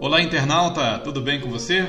Olá, 0.00 0.22
internauta, 0.22 0.98
tudo 1.00 1.20
bem 1.20 1.40
com 1.40 1.50
você? 1.50 1.86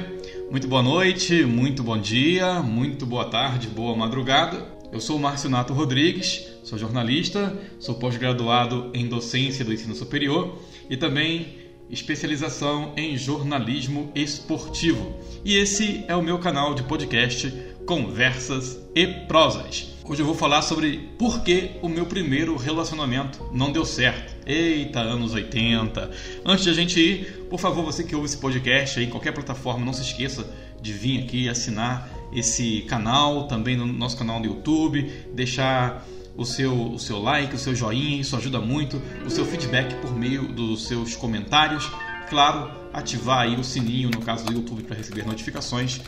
Muito 0.49 0.67
boa 0.67 0.81
noite, 0.81 1.43
muito 1.45 1.83
bom 1.83 1.97
dia, 1.97 2.61
muito 2.61 3.05
boa 3.05 3.25
tarde, 3.25 3.67
boa 3.67 3.95
madrugada. 3.95 4.65
Eu 4.91 4.99
sou 4.99 5.17
o 5.17 5.19
Márcio 5.19 5.49
Nato 5.49 5.73
Rodrigues, 5.73 6.47
sou 6.63 6.77
jornalista, 6.77 7.55
sou 7.79 7.95
pós-graduado 7.95 8.89
em 8.93 9.07
docência 9.07 9.63
do 9.63 9.71
ensino 9.71 9.93
superior 9.93 10.57
e 10.89 10.97
também 10.97 11.59
especialização 11.89 12.93
em 12.97 13.17
jornalismo 13.17 14.11
esportivo. 14.15 15.15
E 15.45 15.55
esse 15.55 16.03
é 16.07 16.15
o 16.15 16.23
meu 16.23 16.39
canal 16.39 16.73
de 16.73 16.83
podcast 16.83 17.51
Conversas 17.85 18.79
e 18.95 19.07
Prosas. 19.07 19.98
Hoje 20.09 20.23
eu 20.23 20.25
vou 20.25 20.33
falar 20.33 20.63
sobre 20.63 21.07
por 21.19 21.43
que 21.43 21.73
o 21.83 21.87
meu 21.87 22.03
primeiro 22.03 22.57
relacionamento 22.57 23.47
não 23.53 23.71
deu 23.71 23.85
certo. 23.85 24.33
Eita, 24.43 25.01
anos 25.01 25.35
80. 25.35 26.09
Antes 26.43 26.63
de 26.63 26.69
a 26.71 26.73
gente 26.73 26.99
ir, 26.99 27.45
por 27.47 27.59
favor, 27.59 27.85
você 27.85 28.03
que 28.03 28.15
ouve 28.15 28.25
esse 28.25 28.37
podcast 28.37 28.99
aí 28.99 29.05
qualquer 29.05 29.33
plataforma, 29.33 29.85
não 29.85 29.93
se 29.93 30.01
esqueça 30.01 30.51
de 30.81 30.93
vir 30.93 31.23
aqui 31.23 31.47
assinar 31.47 32.09
esse 32.33 32.81
canal, 32.87 33.47
também 33.47 33.77
no 33.77 33.85
nosso 33.85 34.17
canal 34.17 34.39
no 34.39 34.47
YouTube, 34.47 35.03
deixar 35.31 36.03
o 36.35 36.43
seu, 36.43 36.73
o 36.73 36.97
seu 36.97 37.21
like, 37.21 37.53
o 37.53 37.59
seu 37.59 37.75
joinha, 37.75 38.19
isso 38.19 38.35
ajuda 38.35 38.59
muito, 38.59 38.99
o 39.27 39.29
seu 39.29 39.45
feedback 39.45 39.93
por 40.01 40.11
meio 40.11 40.47
dos 40.47 40.87
seus 40.87 41.15
comentários. 41.15 41.87
Claro, 42.31 42.71
ativar 42.91 43.41
aí 43.41 43.55
o 43.55 43.63
sininho 43.63 44.09
no 44.09 44.21
caso 44.21 44.43
do 44.43 44.53
YouTube 44.53 44.81
para 44.81 44.97
receber 44.97 45.23
notificações 45.23 46.01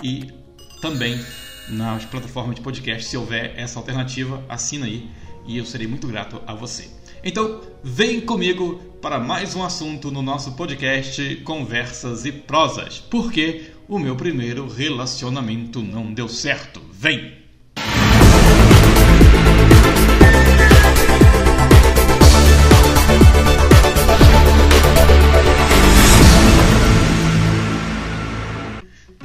e 0.00 0.28
também 0.80 1.20
nas 1.70 2.04
plataformas 2.04 2.56
de 2.56 2.62
podcast, 2.62 3.08
se 3.08 3.16
houver 3.16 3.52
essa 3.56 3.78
alternativa, 3.78 4.42
assina 4.48 4.86
aí 4.86 5.08
e 5.46 5.58
eu 5.58 5.64
serei 5.64 5.86
muito 5.86 6.06
grato 6.06 6.40
a 6.46 6.54
você. 6.54 6.88
Então, 7.24 7.60
vem 7.82 8.20
comigo 8.20 8.76
para 9.00 9.18
mais 9.18 9.54
um 9.54 9.64
assunto 9.64 10.10
no 10.10 10.22
nosso 10.22 10.52
podcast 10.52 11.36
Conversas 11.44 12.24
e 12.24 12.32
Prosas, 12.32 12.98
porque 12.98 13.72
o 13.88 13.98
meu 13.98 14.14
primeiro 14.14 14.68
relacionamento 14.68 15.80
não 15.82 16.12
deu 16.12 16.28
certo. 16.28 16.80
Vem! 16.92 17.47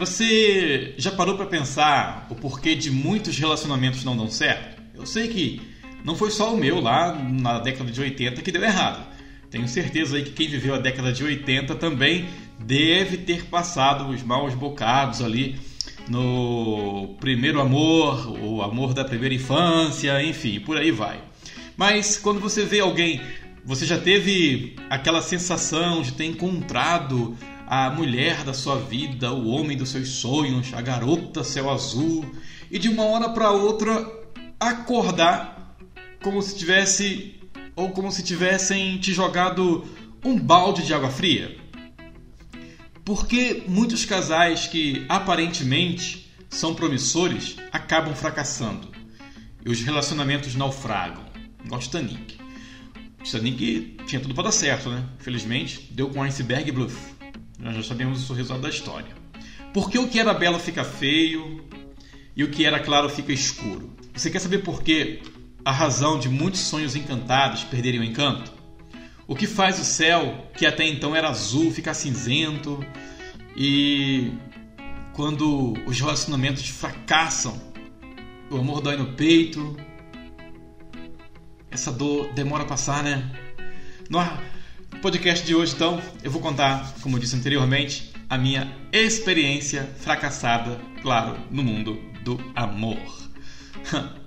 Você 0.05 0.95
já 0.97 1.11
parou 1.11 1.37
para 1.37 1.45
pensar 1.45 2.27
o 2.29 2.35
porquê 2.35 2.75
de 2.75 2.91
muitos 2.91 3.37
relacionamentos 3.39 4.03
não 4.03 4.17
dão 4.17 4.29
certo? 4.29 4.83
Eu 4.93 5.05
sei 5.05 5.29
que 5.29 5.61
não 6.03 6.13
foi 6.13 6.29
só 6.29 6.53
o 6.53 6.57
meu 6.57 6.81
lá 6.81 7.13
na 7.13 7.59
década 7.59 7.89
de 7.89 8.01
80 8.01 8.41
que 8.41 8.51
deu 8.51 8.61
errado. 8.61 9.07
Tenho 9.49 9.65
certeza 9.65 10.17
aí 10.17 10.23
que 10.23 10.31
quem 10.31 10.49
viveu 10.49 10.75
a 10.75 10.77
década 10.77 11.13
de 11.13 11.23
80 11.23 11.75
também 11.75 12.25
deve 12.59 13.15
ter 13.15 13.45
passado 13.45 14.09
os 14.09 14.21
maus 14.23 14.53
bocados 14.53 15.21
ali 15.21 15.57
no 16.09 17.15
primeiro 17.21 17.61
amor, 17.61 18.27
o 18.43 18.61
amor 18.61 18.93
da 18.93 19.05
primeira 19.05 19.33
infância, 19.33 20.21
enfim, 20.21 20.59
por 20.59 20.75
aí 20.75 20.91
vai. 20.91 21.21
Mas 21.77 22.17
quando 22.17 22.41
você 22.41 22.65
vê 22.65 22.81
alguém, 22.81 23.21
você 23.63 23.85
já 23.85 23.97
teve 23.97 24.75
aquela 24.89 25.21
sensação 25.21 26.01
de 26.01 26.11
ter 26.11 26.25
encontrado 26.25 27.37
a 27.67 27.89
mulher 27.89 28.43
da 28.43 28.53
sua 28.53 28.77
vida, 28.77 29.31
o 29.31 29.47
homem 29.47 29.77
dos 29.77 29.89
seus 29.89 30.09
sonhos, 30.09 30.73
a 30.73 30.81
garota 30.81 31.43
céu 31.43 31.69
azul, 31.69 32.25
e 32.69 32.77
de 32.77 32.89
uma 32.89 33.03
hora 33.03 33.29
para 33.29 33.51
outra 33.51 34.11
acordar 34.59 35.75
como 36.21 36.41
se 36.41 36.57
tivesse 36.57 37.35
ou 37.75 37.89
como 37.89 38.11
se 38.11 38.23
tivessem 38.23 38.97
te 38.97 39.13
jogado 39.13 39.85
um 40.23 40.39
balde 40.39 40.85
de 40.85 40.93
água 40.93 41.09
fria. 41.09 41.57
Porque 43.03 43.63
muitos 43.67 44.05
casais 44.05 44.67
que 44.67 45.05
aparentemente 45.09 46.31
são 46.49 46.73
promissores 46.73 47.57
acabam 47.71 48.15
fracassando 48.15 48.87
e 49.65 49.69
os 49.69 49.81
relacionamentos 49.81 50.55
naufragam. 50.55 51.25
Igual 51.65 51.81
Titanic. 51.81 52.37
Titanic 53.23 53.97
tinha 54.05 54.21
tudo 54.21 54.33
para 54.33 54.45
dar 54.45 54.51
certo, 54.51 54.89
né? 54.89 55.03
Felizmente, 55.19 55.89
deu 55.91 56.09
com 56.09 56.21
iceberg 56.21 56.71
bluff. 56.71 57.13
Nós 57.63 57.75
já 57.77 57.83
sabemos 57.83 58.29
o 58.29 58.33
resultado 58.33 58.61
da 58.61 58.69
história. 58.69 59.15
Porque 59.73 59.97
o 59.97 60.09
que 60.09 60.19
era 60.19 60.33
belo 60.33 60.59
fica 60.59 60.83
feio 60.83 61.63
e 62.35 62.43
o 62.43 62.51
que 62.51 62.65
era 62.65 62.79
claro 62.79 63.09
fica 63.09 63.31
escuro. 63.31 63.95
Você 64.13 64.29
quer 64.29 64.39
saber 64.39 64.59
por 64.59 64.83
que 64.83 65.21
a 65.63 65.71
razão 65.71 66.19
de 66.19 66.27
muitos 66.27 66.59
sonhos 66.59 66.93
encantados 66.93 67.63
perderem 67.63 68.01
o 68.01 68.03
encanto? 68.03 68.51
O 69.25 69.33
que 69.33 69.47
faz 69.47 69.79
o 69.79 69.85
céu, 69.85 70.49
que 70.57 70.65
até 70.65 70.85
então 70.85 71.15
era 71.15 71.29
azul, 71.29 71.71
ficar 71.71 71.93
cinzento? 71.93 72.85
E 73.55 74.33
quando 75.13 75.73
os 75.87 75.97
relacionamentos 75.97 76.67
fracassam, 76.67 77.59
o 78.51 78.57
amor 78.57 78.81
dói 78.81 78.97
no 78.97 79.13
peito, 79.13 79.77
essa 81.71 81.91
dor 81.93 82.33
demora 82.33 82.63
a 82.63 82.67
passar, 82.67 83.01
né? 83.03 83.31
No 84.93 84.99
podcast 84.99 85.45
de 85.45 85.55
hoje, 85.55 85.73
então, 85.73 86.01
eu 86.23 86.29
vou 86.29 86.41
contar, 86.41 86.93
como 87.01 87.17
eu 87.17 87.19
disse 87.19 87.35
anteriormente, 87.35 88.11
a 88.29 88.37
minha 88.37 88.77
experiência 88.91 89.89
fracassada, 89.99 90.79
claro, 91.01 91.35
no 91.49 91.63
mundo 91.63 91.99
do 92.23 92.39
amor. 92.55 92.99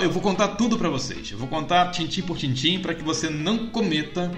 Eu 0.00 0.10
vou 0.10 0.22
contar 0.22 0.48
tudo 0.48 0.78
para 0.78 0.88
vocês. 0.88 1.30
Eu 1.30 1.36
vou 1.36 1.46
contar 1.46 1.90
tintim 1.90 2.22
por 2.22 2.38
tintim 2.38 2.80
para 2.80 2.94
que 2.94 3.02
você 3.02 3.28
não 3.28 3.68
cometa 3.68 4.30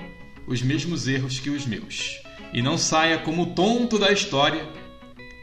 os 0.44 0.60
mesmos 0.60 1.06
erros 1.06 1.38
que 1.38 1.50
os 1.50 1.64
meus 1.64 2.20
e 2.52 2.60
não 2.60 2.76
saia 2.76 3.18
como 3.18 3.54
tonto 3.54 3.96
da 3.96 4.10
história, 4.10 4.68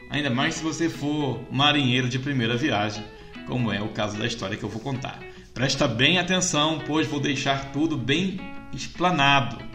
ainda 0.09 0.29
mais 0.29 0.55
se 0.55 0.63
você 0.63 0.89
for 0.89 1.41
marinheiro 1.49 2.09
de 2.09 2.19
primeira 2.19 2.57
viagem, 2.57 3.03
como 3.47 3.71
é 3.71 3.81
o 3.81 3.89
caso 3.89 4.17
da 4.17 4.27
história 4.27 4.57
que 4.57 4.63
eu 4.63 4.69
vou 4.69 4.81
contar. 4.81 5.21
Presta 5.53 5.87
bem 5.87 6.17
atenção, 6.17 6.81
pois 6.85 7.07
vou 7.07 7.21
deixar 7.21 7.71
tudo 7.71 7.97
bem 7.97 8.41
explanado 8.73 9.72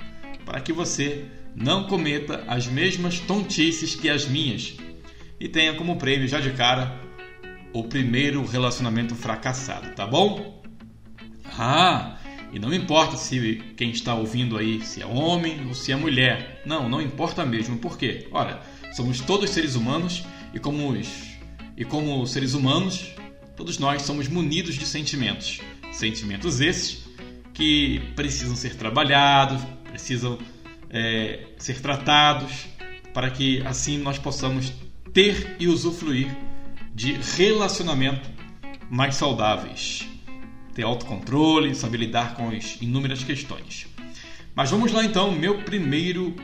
para 0.49 0.63
que 0.63 0.73
você 0.73 1.27
não 1.55 1.85
cometa 1.85 2.43
as 2.49 2.67
mesmas 2.67 3.21
tontices 3.21 3.95
que 3.95 4.09
as 4.09 4.27
minhas 4.27 4.75
e 5.39 5.47
tenha 5.47 5.75
como 5.75 5.97
prêmio 5.97 6.27
já 6.27 6.41
de 6.41 6.51
cara 6.53 6.99
o 7.71 7.85
primeiro 7.85 8.43
relacionamento 8.47 9.15
fracassado, 9.15 9.95
tá 9.95 10.07
bom? 10.07 10.63
Ah, 11.59 12.17
e 12.51 12.59
não 12.59 12.73
importa 12.73 13.19
se 13.19 13.63
quem 13.77 13.91
está 13.91 14.15
ouvindo 14.15 14.57
aí 14.57 14.81
se 14.81 15.03
é 15.03 15.07
homem 15.07 15.67
ou 15.69 15.75
se 15.75 15.93
é 15.93 15.97
mulher. 15.97 16.63
Não, 16.65 16.89
não 16.89 17.03
importa 17.03 17.45
mesmo. 17.45 17.77
Por 17.77 17.99
quê? 17.99 18.27
Ora, 18.33 18.63
somos 18.95 19.21
todos 19.21 19.51
seres 19.51 19.75
humanos 19.75 20.25
e 20.55 20.59
como, 20.59 20.91
os, 20.91 21.09
e 21.77 21.85
como 21.85 22.27
seres 22.27 22.55
humanos, 22.55 23.11
todos 23.55 23.79
nós 23.79 24.01
somos 24.01 24.29
munidos 24.29 24.77
de 24.77 24.87
sentimentos. 24.87 25.61
Sentimentos 25.93 26.59
esses 26.63 27.07
que 27.53 28.01
precisam 28.15 28.55
ser 28.55 28.77
trabalhados, 28.77 29.61
precisam 29.89 30.39
é, 30.91 31.47
ser 31.59 31.81
tratados, 31.81 32.67
para 33.13 33.31
que 33.31 33.61
assim 33.67 33.99
nós 33.99 34.19
possamos 34.19 34.73
ter 35.13 35.57
e 35.59 35.67
usufruir 35.67 36.29
de 36.95 37.13
relacionamento 37.37 38.29
mais 38.91 39.17
saudáveis 39.17 40.07
ter 40.79 40.85
autocontrole, 40.85 41.75
saber 41.75 41.97
lidar 41.97 42.37
com 42.37 42.51
as 42.51 42.81
inúmeras 42.81 43.25
questões. 43.25 43.89
Mas 44.55 44.71
vamos 44.71 44.93
lá 44.93 45.05
então, 45.05 45.33
meu 45.33 45.59
primeiro 45.63 46.37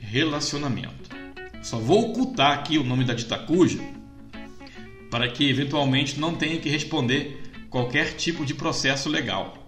relacionamento. 0.00 1.10
Só 1.62 1.76
vou 1.78 2.10
ocultar 2.10 2.52
aqui 2.52 2.78
o 2.78 2.84
nome 2.84 3.04
da 3.04 3.12
dita 3.12 3.36
cuja 3.36 3.80
para 5.10 5.28
que 5.28 5.46
eventualmente 5.46 6.18
não 6.18 6.34
tenha 6.34 6.58
que 6.58 6.70
responder 6.70 7.42
qualquer 7.68 8.14
tipo 8.14 8.46
de 8.46 8.54
processo 8.54 9.10
legal, 9.10 9.58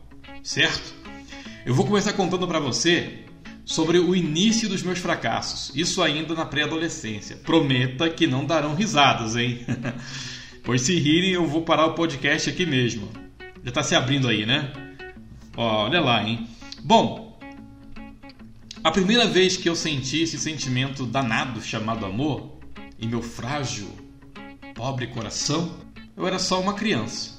certo? 0.42 0.94
Eu 1.66 1.74
vou 1.74 1.84
começar 1.84 2.14
contando 2.14 2.48
para 2.48 2.58
você 2.58 3.23
sobre 3.64 3.98
o 3.98 4.14
início 4.14 4.68
dos 4.68 4.82
meus 4.82 4.98
fracassos, 4.98 5.74
isso 5.74 6.02
ainda 6.02 6.34
na 6.34 6.44
pré-adolescência. 6.44 7.36
Prometa 7.36 8.10
que 8.10 8.26
não 8.26 8.44
darão 8.44 8.74
risadas, 8.74 9.36
hein? 9.36 9.64
pois 10.62 10.82
se 10.82 10.98
rirem 10.98 11.30
eu 11.30 11.46
vou 11.46 11.62
parar 11.62 11.86
o 11.86 11.94
podcast 11.94 12.50
aqui 12.50 12.66
mesmo. 12.66 13.08
Já 13.62 13.70
está 13.70 13.82
se 13.82 13.94
abrindo 13.94 14.28
aí, 14.28 14.44
né? 14.44 14.72
Olha 15.56 16.00
lá, 16.00 16.22
hein? 16.22 16.46
Bom, 16.82 17.40
a 18.82 18.90
primeira 18.90 19.26
vez 19.26 19.56
que 19.56 19.68
eu 19.68 19.74
senti 19.74 20.22
esse 20.22 20.38
sentimento 20.38 21.06
danado 21.06 21.62
chamado 21.62 22.04
amor 22.04 22.58
em 23.00 23.08
meu 23.08 23.22
frágil, 23.22 23.88
pobre 24.74 25.06
coração, 25.06 25.78
eu 26.14 26.26
era 26.26 26.38
só 26.38 26.60
uma 26.60 26.74
criança. 26.74 27.38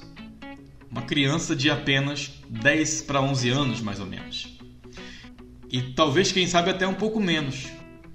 Uma 0.90 1.02
criança 1.02 1.54
de 1.54 1.70
apenas 1.70 2.32
10 2.48 3.02
para 3.02 3.20
11 3.20 3.48
anos, 3.50 3.80
mais 3.80 4.00
ou 4.00 4.06
menos. 4.06 4.55
E 5.76 5.92
talvez, 5.92 6.32
quem 6.32 6.46
sabe, 6.46 6.70
até 6.70 6.88
um 6.88 6.94
pouco 6.94 7.20
menos. 7.20 7.66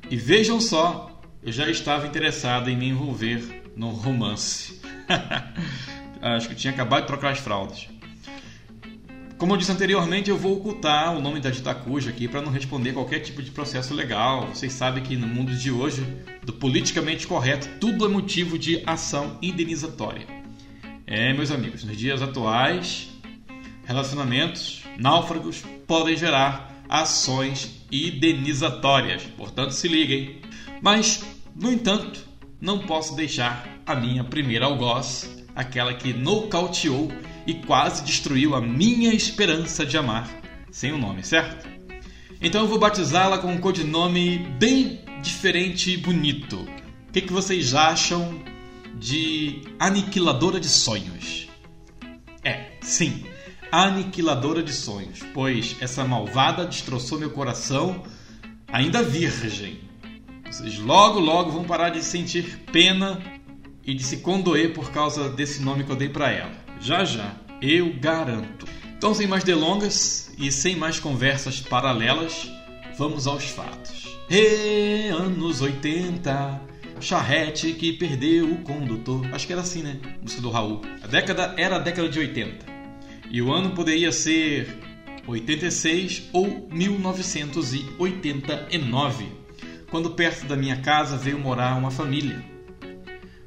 E 0.09 0.15
vejam 0.15 0.59
só, 0.59 1.21
eu 1.43 1.51
já 1.51 1.69
estava 1.69 2.07
interessado 2.07 2.71
em 2.71 2.75
me 2.75 2.87
envolver 2.87 3.61
num 3.75 3.91
romance. 3.91 4.81
Acho 6.19 6.49
que 6.49 6.55
tinha 6.55 6.73
acabado 6.73 7.01
de 7.01 7.07
trocar 7.07 7.33
as 7.33 7.37
fraldas. 7.37 7.87
Como 9.37 9.53
eu 9.53 9.57
disse 9.57 9.71
anteriormente, 9.71 10.27
eu 10.27 10.39
vou 10.39 10.57
ocultar 10.57 11.15
o 11.15 11.21
nome 11.21 11.39
da 11.39 11.51
Ditacuja 11.51 12.09
aqui 12.09 12.27
para 12.27 12.41
não 12.41 12.51
responder 12.51 12.93
qualquer 12.93 13.19
tipo 13.19 13.43
de 13.43 13.51
processo 13.51 13.93
legal. 13.93 14.47
Vocês 14.47 14.73
sabem 14.73 15.03
que 15.03 15.15
no 15.15 15.27
mundo 15.27 15.53
de 15.53 15.69
hoje, 15.69 16.03
do 16.43 16.53
politicamente 16.53 17.27
correto, 17.27 17.69
tudo 17.79 18.07
é 18.07 18.09
motivo 18.09 18.57
de 18.57 18.81
ação 18.87 19.37
indenizatória. 19.39 20.25
É, 21.05 21.31
meus 21.31 21.51
amigos, 21.51 21.83
nos 21.83 21.95
dias 21.95 22.23
atuais, 22.23 23.07
relacionamentos 23.85 24.81
náufragos 24.97 25.63
podem 25.85 26.17
gerar 26.17 26.70
ações 26.91 27.71
indenizatórias. 27.89 29.23
Portanto, 29.37 29.71
se 29.71 29.87
liguem. 29.87 30.41
Mas, 30.81 31.23
no 31.55 31.71
entanto, 31.71 32.27
não 32.59 32.79
posso 32.79 33.15
deixar 33.15 33.81
a 33.85 33.95
minha 33.95 34.25
primeira 34.25 34.65
algoz, 34.65 35.43
aquela 35.55 35.93
que 35.93 36.13
nocauteou 36.13 37.09
e 37.47 37.53
quase 37.53 38.03
destruiu 38.03 38.53
a 38.53 38.61
minha 38.61 39.13
esperança 39.13 39.85
de 39.85 39.97
amar, 39.97 40.29
sem 40.69 40.91
o 40.91 40.95
um 40.95 40.99
nome, 40.99 41.23
certo? 41.23 41.67
Então 42.41 42.61
eu 42.61 42.67
vou 42.67 42.77
batizá-la 42.77 43.37
com 43.37 43.51
um 43.51 43.57
codinome 43.57 44.39
bem 44.59 44.99
diferente 45.21 45.91
e 45.91 45.97
bonito. 45.97 46.67
O 47.07 47.11
que, 47.11 47.21
que 47.21 47.33
vocês 47.33 47.73
acham 47.73 48.41
de 48.95 49.61
Aniquiladora 49.79 50.59
de 50.59 50.69
Sonhos? 50.69 51.47
É, 52.43 52.71
sim, 52.81 53.25
Aniquiladora 53.71 54.61
de 54.61 54.73
Sonhos, 54.73 55.21
pois 55.33 55.77
essa 55.79 56.03
malvada 56.03 56.65
destroçou 56.65 57.17
meu 57.17 57.29
coração 57.29 58.03
ainda 58.67 59.01
virgem. 59.01 59.79
Vocês 60.45 60.77
logo, 60.77 61.19
logo 61.19 61.51
vão 61.51 61.63
parar 61.63 61.89
de 61.89 62.03
sentir 62.03 62.65
pena 62.69 63.21
e 63.85 63.93
de 63.93 64.03
se 64.03 64.17
condoer 64.17 64.73
por 64.73 64.91
causa 64.91 65.29
desse 65.29 65.61
nome 65.61 65.85
que 65.85 65.91
eu 65.91 65.95
dei 65.95 66.09
para 66.09 66.29
ela. 66.29 66.51
Já 66.81 67.05
já, 67.05 67.33
eu 67.61 67.93
garanto. 67.97 68.65
Então, 68.97 69.13
sem 69.13 69.25
mais 69.25 69.45
delongas 69.45 70.33
e 70.37 70.51
sem 70.51 70.75
mais 70.75 70.99
conversas 70.99 71.61
paralelas, 71.61 72.51
vamos 72.97 73.25
aos 73.25 73.45
fatos. 73.45 74.17
E 74.29 75.07
anos 75.07 75.61
80, 75.61 76.61
charrete 76.99 77.71
que 77.71 77.93
perdeu 77.93 78.51
o 78.51 78.57
condutor. 78.63 79.25
Acho 79.33 79.47
que 79.47 79.53
era 79.53 79.61
assim, 79.61 79.81
né? 79.81 79.97
Música 80.21 80.41
do 80.41 80.49
Raul. 80.49 80.81
A 81.01 81.07
década 81.07 81.55
era 81.57 81.77
a 81.77 81.79
década 81.79 82.09
de 82.09 82.19
80. 82.19 82.80
E 83.31 83.41
o 83.41 83.51
ano 83.53 83.71
poderia 83.71 84.11
ser 84.11 84.67
86 85.25 86.23
ou 86.33 86.67
1989, 86.69 89.25
quando 89.89 90.11
perto 90.11 90.45
da 90.45 90.57
minha 90.57 90.81
casa 90.81 91.15
veio 91.15 91.39
morar 91.39 91.77
uma 91.77 91.89
família. 91.89 92.43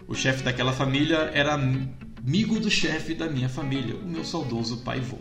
O 0.09 0.15
chefe 0.15 0.43
daquela 0.43 0.73
família 0.73 1.31
era 1.35 1.53
amigo 1.53 2.59
do 2.59 2.71
chefe 2.71 3.15
da 3.15 3.29
minha 3.29 3.51
família, 3.51 3.95
o 3.95 4.07
meu 4.07 4.25
saudoso 4.25 4.79
pai 4.79 5.01
vô. 5.01 5.19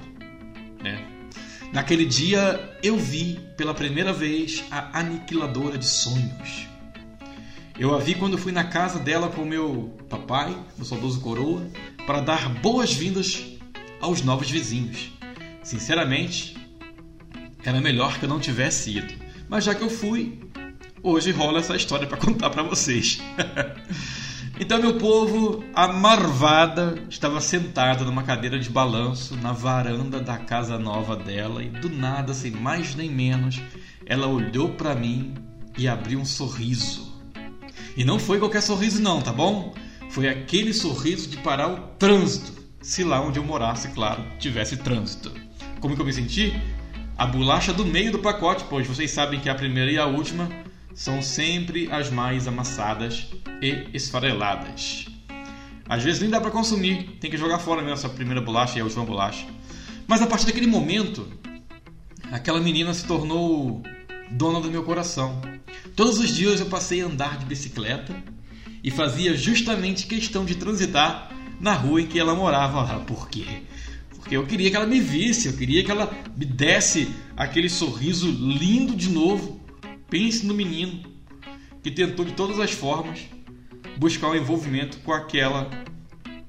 Né? 0.81 1.05
Naquele 1.73 2.05
dia 2.05 2.77
eu 2.81 2.97
vi 2.97 3.37
pela 3.57 3.73
primeira 3.73 4.13
vez 4.13 4.63
a 4.71 4.97
aniquiladora 4.97 5.77
de 5.77 5.87
sonhos. 5.87 6.69
Eu 7.77 7.93
a 7.93 7.99
vi 7.99 8.15
quando 8.15 8.37
fui 8.37 8.53
na 8.53 8.63
casa 8.63 8.97
dela 8.97 9.27
com 9.27 9.43
meu 9.43 9.93
papai, 10.07 10.57
meu 10.77 10.85
saudoso 10.85 11.19
coroa, 11.19 11.69
para 12.05 12.21
dar 12.21 12.47
boas-vindas 12.61 13.52
aos 14.03 14.21
novos 14.21 14.51
vizinhos. 14.51 15.11
Sinceramente, 15.63 16.57
era 17.63 17.79
melhor 17.79 18.19
que 18.19 18.25
eu 18.25 18.29
não 18.29 18.39
tivesse 18.39 18.97
ido. 18.97 19.13
Mas 19.47 19.63
já 19.63 19.73
que 19.73 19.81
eu 19.81 19.89
fui, 19.89 20.41
hoje 21.01 21.31
rola 21.31 21.59
essa 21.59 21.75
história 21.75 22.05
para 22.05 22.17
contar 22.19 22.49
para 22.49 22.63
vocês. 22.63 23.19
Então, 24.59 24.79
meu 24.79 24.99
povo, 24.99 25.63
a 25.73 25.87
Marvada 25.87 27.03
estava 27.09 27.41
sentada 27.41 28.05
numa 28.05 28.21
cadeira 28.21 28.59
de 28.59 28.69
balanço 28.69 29.35
na 29.35 29.51
varanda 29.51 30.19
da 30.19 30.37
casa 30.37 30.77
nova 30.77 31.15
dela 31.15 31.63
e 31.63 31.69
do 31.69 31.89
nada, 31.89 32.35
sem 32.35 32.51
mais 32.51 32.93
nem 32.93 33.09
menos, 33.09 33.59
ela 34.05 34.27
olhou 34.27 34.69
para 34.69 34.93
mim 34.93 35.33
e 35.75 35.87
abriu 35.87 36.19
um 36.19 36.23
sorriso. 36.23 37.19
E 37.97 38.05
não 38.05 38.19
foi 38.19 38.37
qualquer 38.37 38.61
sorriso 38.61 39.01
não, 39.01 39.23
tá 39.23 39.33
bom? 39.33 39.73
Foi 40.11 40.29
aquele 40.29 40.71
sorriso 40.71 41.27
de 41.27 41.37
parar 41.37 41.69
o 41.69 41.77
trânsito, 41.97 42.62
se 42.83 43.01
lá 43.01 43.21
onde 43.21 43.39
eu 43.39 43.43
morasse, 43.43 43.87
claro, 43.87 44.23
tivesse 44.37 44.75
trânsito. 44.75 45.31
Como 45.79 45.95
que 45.95 46.01
eu 46.01 46.05
me 46.05 46.11
senti? 46.11 46.53
A 47.17 47.25
bolacha 47.25 47.71
do 47.71 47.85
meio 47.85 48.11
do 48.11 48.19
pacote, 48.19 48.65
pois 48.69 48.85
vocês 48.85 49.09
sabem 49.09 49.39
que 49.39 49.49
a 49.49 49.55
primeira 49.55 49.89
e 49.89 49.97
a 49.97 50.05
última 50.05 50.49
são 50.93 51.21
sempre 51.21 51.89
as 51.89 52.11
mais 52.11 52.45
amassadas 52.45 53.27
e 53.61 53.87
esfareladas. 53.93 55.05
Às 55.87 56.03
vezes 56.03 56.21
nem 56.21 56.29
dá 56.29 56.41
para 56.41 56.51
consumir, 56.51 57.17
tem 57.21 57.31
que 57.31 57.37
jogar 57.37 57.59
fora 57.59 57.81
mesmo 57.81 57.93
essa 57.93 58.09
primeira 58.09 58.41
bolacha 58.41 58.77
e 58.77 58.81
a 58.81 58.83
última 58.83 59.05
bolacha. 59.05 59.47
Mas 60.05 60.21
a 60.21 60.27
partir 60.27 60.45
daquele 60.45 60.67
momento, 60.67 61.25
aquela 62.31 62.59
menina 62.59 62.93
se 62.93 63.05
tornou 63.05 63.81
dona 64.29 64.59
do 64.59 64.69
meu 64.69 64.83
coração. 64.83 65.41
Todos 65.95 66.19
os 66.19 66.35
dias 66.35 66.59
eu 66.59 66.65
passei 66.65 67.01
a 67.01 67.05
andar 67.05 67.37
de 67.37 67.45
bicicleta 67.45 68.13
e 68.83 68.91
fazia 68.91 69.37
justamente 69.37 70.05
questão 70.05 70.43
de 70.43 70.55
transitar 70.55 71.33
na 71.63 71.73
rua 71.73 72.01
em 72.01 72.05
que 72.05 72.19
ela 72.19 72.35
morava. 72.35 72.99
Por 72.99 73.27
quê? 73.27 73.63
Porque 74.11 74.37
eu 74.37 74.45
queria 74.45 74.69
que 74.69 74.75
ela 74.75 74.85
me 74.85 74.99
visse, 74.99 75.47
eu 75.47 75.53
queria 75.53 75.83
que 75.83 75.89
ela 75.89 76.11
me 76.37 76.45
desse 76.45 77.09
aquele 77.35 77.69
sorriso 77.69 78.29
lindo 78.29 78.95
de 78.95 79.09
novo 79.09 79.63
Pense 80.13 80.45
no 80.45 80.53
menino 80.53 81.01
que 81.81 81.89
tentou 81.89 82.23
de 82.23 82.33
todas 82.33 82.59
as 82.59 82.69
formas 82.69 83.21
buscar 83.97 84.27
o 84.27 84.33
um 84.33 84.35
envolvimento 84.35 84.99
com 84.99 85.11
aquela 85.11 85.71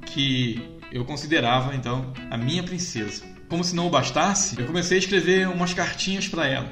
que 0.05 0.79
eu 0.93 1.03
considerava 1.07 1.75
então 1.75 2.13
a 2.31 2.37
minha 2.37 2.63
princesa. 2.63 3.25
Como 3.49 3.65
se 3.65 3.75
não 3.75 3.89
bastasse, 3.89 4.61
eu 4.61 4.67
comecei 4.67 4.99
a 4.99 5.01
escrever 5.01 5.49
umas 5.49 5.73
cartinhas 5.73 6.29
para 6.29 6.47
ela. 6.47 6.71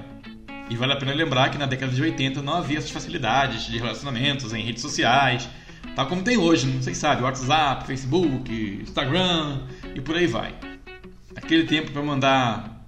E 0.68 0.76
vale 0.76 0.92
a 0.92 0.96
pena 0.96 1.14
lembrar 1.14 1.48
que 1.48 1.56
na 1.56 1.64
década 1.64 1.92
de 1.92 2.02
80 2.02 2.42
não 2.42 2.56
havia 2.56 2.76
essas 2.76 2.90
facilidades 2.90 3.64
de 3.64 3.78
relacionamentos 3.78 4.52
em 4.52 4.62
redes 4.62 4.82
sociais, 4.82 5.48
tal 5.94 6.06
como 6.06 6.22
tem 6.22 6.36
hoje, 6.36 6.66
não 6.66 6.82
sei 6.82 6.94
sabe, 6.94 7.22
WhatsApp, 7.22 7.86
Facebook, 7.86 8.80
Instagram 8.82 9.66
e 9.94 10.00
por 10.00 10.16
aí 10.16 10.26
vai. 10.26 10.54
Aquele 11.34 11.64
tempo 11.64 11.92
para 11.92 12.02
mandar 12.02 12.86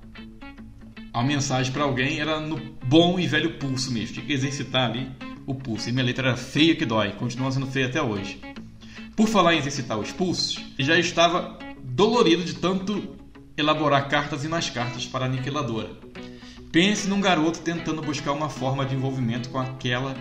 a 1.13 1.23
mensagem 1.23 1.73
para 1.73 1.85
alguém 1.85 2.21
era 2.21 2.41
no 2.41 2.57
bom 2.85 3.19
e 3.19 3.27
velho 3.27 3.59
pulso 3.59 3.93
mesmo. 3.93 4.15
Tinha 4.15 4.27
que 4.27 4.33
exercitar 4.33 4.91
ali 4.91 5.09
o 5.47 5.55
pulso. 5.55 5.89
E 5.89 5.93
minha 5.93 6.05
letra 6.05 6.29
era 6.29 6.37
feia 6.37 6.75
que 6.75 6.85
dói, 6.85 7.13
continua 7.13 7.53
sendo 7.53 7.67
feia 7.67 7.87
até 7.87 8.03
hoje. 8.03 8.41
Por 9.17 9.29
falar 9.29 9.55
em 9.55 9.59
exercitar 9.59 9.99
os 9.99 10.11
pulsos, 10.11 10.61
já 10.79 10.99
estava 10.99 11.59
dolorido 11.83 12.43
de 12.43 12.55
tanto 12.55 13.17
elaborar 13.57 14.09
cartas 14.09 14.45
e 14.45 14.49
mais 14.49 14.69
cartas 14.69 15.07
para 15.07 15.25
a 15.25 15.29
aniquiladora. 15.29 15.91
Pense 16.73 17.07
num 17.07 17.21
garoto 17.21 17.61
tentando 17.61 18.03
buscar 18.03 18.33
uma 18.33 18.49
forma 18.49 18.85
de 18.85 18.97
envolvimento 18.97 19.49
com 19.51 19.61
aquela 19.61 20.17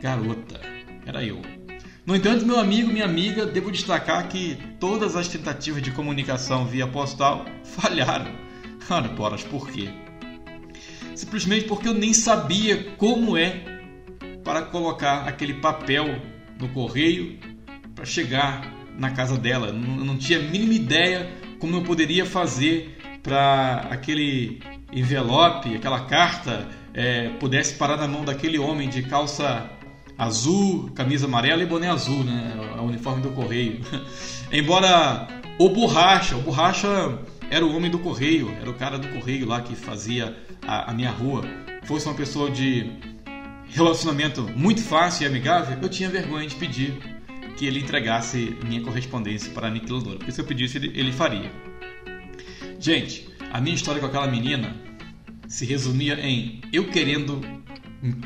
garota. 0.00 0.58
Era 1.04 1.22
eu. 1.22 1.59
No 2.06 2.16
entanto, 2.16 2.46
meu 2.46 2.58
amigo, 2.58 2.90
minha 2.90 3.04
amiga, 3.04 3.46
devo 3.46 3.70
destacar 3.70 4.28
que 4.28 4.56
todas 4.78 5.16
as 5.16 5.28
tentativas 5.28 5.82
de 5.82 5.90
comunicação 5.90 6.66
via 6.66 6.86
postal 6.86 7.44
falharam 7.62 8.50
Ora, 8.88 9.08
poras, 9.10 9.44
por 9.44 9.70
quê? 9.70 9.88
Simplesmente 11.14 11.66
porque 11.66 11.86
eu 11.86 11.94
nem 11.94 12.12
sabia 12.12 12.82
como 12.96 13.36
é 13.36 13.62
para 14.42 14.62
colocar 14.62 15.28
aquele 15.28 15.54
papel 15.54 16.20
no 16.58 16.68
correio 16.70 17.38
para 17.94 18.04
chegar 18.04 18.72
na 18.98 19.10
casa 19.10 19.36
dela. 19.36 19.68
Eu 19.68 19.74
não 19.74 20.16
tinha 20.16 20.40
a 20.40 20.42
mínima 20.42 20.74
ideia 20.74 21.30
como 21.60 21.76
eu 21.76 21.82
poderia 21.82 22.24
fazer 22.24 22.98
para 23.22 23.86
aquele 23.90 24.60
envelope, 24.92 25.76
aquela 25.76 26.06
carta, 26.06 26.66
é, 26.92 27.28
pudesse 27.38 27.74
parar 27.74 27.96
na 27.96 28.08
mão 28.08 28.24
daquele 28.24 28.58
homem 28.58 28.88
de 28.88 29.02
calça 29.02 29.70
azul, 30.20 30.90
camisa 30.94 31.24
amarela 31.24 31.62
e 31.62 31.66
boné 31.66 31.88
azul, 31.88 32.22
né? 32.22 32.54
O 32.78 32.82
uniforme 32.82 33.22
do 33.22 33.30
correio. 33.30 33.80
Embora 34.52 35.26
o 35.58 35.70
borracha, 35.70 36.36
o 36.36 36.42
borracha 36.42 37.18
era 37.50 37.64
o 37.64 37.74
homem 37.74 37.90
do 37.90 37.98
correio, 37.98 38.54
era 38.60 38.68
o 38.68 38.74
cara 38.74 38.98
do 38.98 39.08
correio 39.08 39.46
lá 39.46 39.62
que 39.62 39.74
fazia 39.74 40.36
a, 40.66 40.90
a 40.90 40.94
minha 40.94 41.10
rua, 41.10 41.42
fosse 41.84 42.04
uma 42.06 42.14
pessoa 42.14 42.50
de 42.50 42.92
relacionamento 43.70 44.42
muito 44.54 44.82
fácil 44.82 45.24
e 45.24 45.26
amigável, 45.26 45.78
eu 45.80 45.88
tinha 45.88 46.10
vergonha 46.10 46.46
de 46.46 46.54
pedir 46.54 46.98
que 47.56 47.64
ele 47.64 47.80
entregasse 47.80 48.58
minha 48.66 48.82
correspondência 48.82 49.50
para 49.52 49.68
a 49.68 49.70
aniquiladora, 49.70 50.18
porque 50.18 50.32
se 50.32 50.40
eu 50.40 50.44
pedisse 50.44 50.76
ele, 50.76 50.92
ele 50.94 51.12
faria. 51.12 51.50
Gente, 52.78 53.26
a 53.50 53.58
minha 53.58 53.74
história 53.74 54.00
com 54.00 54.06
aquela 54.06 54.26
menina 54.26 54.76
se 55.48 55.64
resumia 55.64 56.20
em 56.20 56.60
eu 56.72 56.88
querendo 56.88 57.40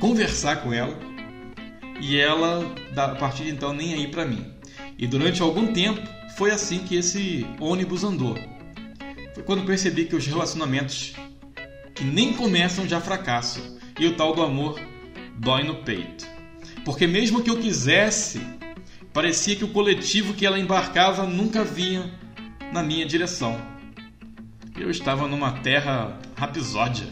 conversar 0.01 0.57
com 0.57 0.73
ela 0.73 1.14
e 2.01 2.19
ela, 2.19 2.65
a 2.97 3.09
partir 3.15 3.45
de 3.45 3.51
então, 3.51 3.73
nem 3.73 3.95
aí 3.95 4.09
para 4.09 4.25
mim. 4.25 4.45
E 4.99 5.07
durante 5.07 5.43
algum 5.43 5.73
tempo 5.73 6.01
foi 6.37 6.51
assim 6.51 6.79
que 6.79 6.97
esse 6.97 7.47
ônibus 7.61 8.05
andou. 8.05 8.37
Foi 9.35 9.43
quando 9.43 9.65
percebi 9.65 10.05
que 10.05 10.17
os 10.17 10.27
relacionamentos 10.27 11.15
que 11.95 12.05
nem 12.05 12.33
começam 12.33 12.87
já 12.87 13.01
fracassam 13.01 13.63
e 13.99 14.07
o 14.07 14.17
tal 14.17 14.35
do 14.35 14.43
amor 14.43 14.81
dói 15.37 15.63
no 15.63 15.77
peito. 15.77 16.27
Porque 16.85 17.07
mesmo 17.07 17.43
que 17.43 17.51
eu 17.51 17.59
quisesse, 17.59 18.41
parecia 19.13 19.57
que 19.57 19.65
o 19.65 19.69
coletivo 19.69 20.35
que 20.35 20.45
ela 20.45 20.59
embarcava 20.59 21.25
nunca 21.25 21.65
vinha 21.65 22.13
na 22.73 22.83
minha 22.83 23.07
direção. 23.07 23.61
Eu 24.77 24.91
estava 24.91 25.29
numa 25.29 25.53
terra 25.61 26.19
rapsódia. 26.37 27.07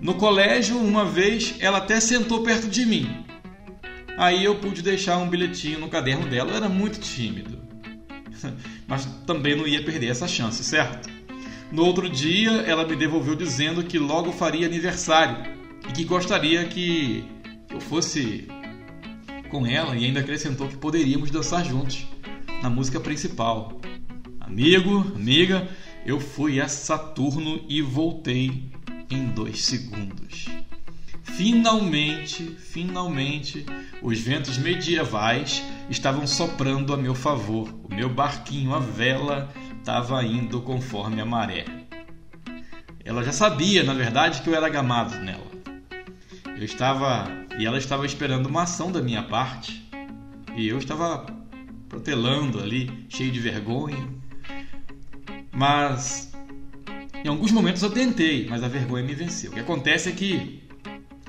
No 0.00 0.14
colégio, 0.14 0.78
uma 0.78 1.04
vez, 1.04 1.56
ela 1.60 1.78
até 1.78 2.00
sentou 2.00 2.42
perto 2.42 2.68
de 2.68 2.86
mim. 2.86 3.24
Aí 4.16 4.44
eu 4.44 4.56
pude 4.56 4.82
deixar 4.82 5.18
um 5.18 5.28
bilhetinho 5.28 5.78
no 5.78 5.88
caderno 5.88 6.28
dela. 6.28 6.50
Eu 6.50 6.56
era 6.56 6.68
muito 6.68 7.00
tímido. 7.00 7.58
Mas 8.86 9.06
também 9.26 9.56
não 9.56 9.66
ia 9.66 9.84
perder 9.84 10.08
essa 10.08 10.28
chance, 10.28 10.62
certo? 10.62 11.08
No 11.70 11.84
outro 11.84 12.08
dia, 12.08 12.50
ela 12.50 12.86
me 12.86 12.94
devolveu 12.94 13.34
dizendo 13.34 13.82
que 13.82 13.98
logo 13.98 14.30
faria 14.30 14.66
aniversário 14.66 15.52
e 15.88 15.92
que 15.92 16.04
gostaria 16.04 16.64
que 16.66 17.24
eu 17.70 17.80
fosse 17.80 18.46
com 19.48 19.66
ela 19.66 19.96
e 19.96 20.04
ainda 20.04 20.20
acrescentou 20.20 20.68
que 20.68 20.76
poderíamos 20.76 21.30
dançar 21.30 21.64
juntos 21.64 22.06
na 22.62 22.68
música 22.68 23.00
principal. 23.00 23.80
Amigo, 24.40 25.12
amiga, 25.14 25.68
eu 26.04 26.20
fui 26.20 26.60
a 26.60 26.68
Saturno 26.68 27.64
e 27.68 27.80
voltei 27.80 28.70
em 29.10 29.26
dois 29.28 29.64
segundos. 29.64 30.46
Finalmente, 31.22 32.56
finalmente, 32.58 33.64
os 34.02 34.18
ventos 34.20 34.58
medievais 34.58 35.62
estavam 35.88 36.26
soprando 36.26 36.92
a 36.92 36.96
meu 36.96 37.14
favor. 37.14 37.72
O 37.84 37.94
meu 37.94 38.08
barquinho, 38.08 38.74
a 38.74 38.78
vela, 38.78 39.52
estava 39.78 40.22
indo 40.24 40.60
conforme 40.60 41.20
a 41.20 41.24
maré. 41.24 41.64
Ela 43.04 43.22
já 43.24 43.32
sabia, 43.32 43.82
na 43.82 43.94
verdade, 43.94 44.42
que 44.42 44.48
eu 44.48 44.54
era 44.54 44.68
gamado 44.68 45.16
nela. 45.18 45.50
Eu 46.46 46.64
estava. 46.64 47.28
E 47.58 47.66
ela 47.66 47.78
estava 47.78 48.06
esperando 48.06 48.46
uma 48.46 48.62
ação 48.62 48.90
da 48.90 49.02
minha 49.02 49.22
parte. 49.22 49.88
E 50.56 50.68
eu 50.68 50.78
estava 50.78 51.26
protelando 51.88 52.60
ali, 52.60 53.06
cheio 53.08 53.32
de 53.32 53.40
vergonha. 53.40 54.08
Mas. 55.50 56.32
Em 57.24 57.28
alguns 57.28 57.52
momentos 57.52 57.82
eu 57.82 57.90
tentei, 57.90 58.48
mas 58.48 58.64
a 58.64 58.68
vergonha 58.68 59.04
me 59.04 59.14
venceu. 59.14 59.50
O 59.50 59.54
que 59.54 59.60
acontece 59.60 60.08
é 60.08 60.12
que 60.12 60.61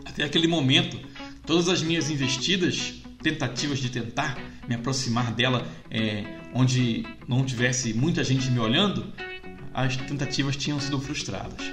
até 0.05 0.24
aquele 0.24 0.48
momento, 0.48 1.00
todas 1.45 1.67
as 1.69 1.81
minhas 1.81 2.10
investidas, 2.10 3.01
tentativas 3.22 3.79
de 3.79 3.89
tentar 3.89 4.38
me 4.67 4.75
aproximar 4.75 5.31
dela, 5.33 5.65
é, 5.89 6.24
onde 6.53 7.05
não 7.27 7.43
tivesse 7.43 7.93
muita 7.93 8.24
gente 8.24 8.50
me 8.51 8.60
olhando, 8.60 9.12
as 9.74 9.98
tentativas 9.98 10.55
tinham 10.55 10.79
sido 10.79 11.00
frustradas. 11.00 11.63